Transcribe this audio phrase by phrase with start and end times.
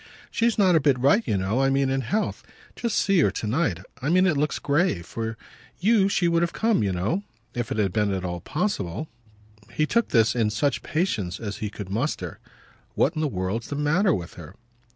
[0.31, 1.61] "She's not a bit right, you know.
[1.61, 2.41] I mean in health.
[2.75, 3.81] Just see her to night.
[4.01, 5.05] I mean it looks grave.
[5.05, 5.37] For
[5.79, 7.21] you she would have come, you know,
[7.53, 9.07] if it had been at all possible."
[9.71, 12.39] He took this in such patience as he could muster.
[12.95, 14.55] "What in the world's the matter with her?"